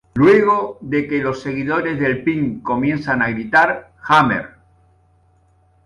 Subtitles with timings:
[0.15, 4.49] Luego de que "los seguidores" de Pink comienzan a gritar "Hammer!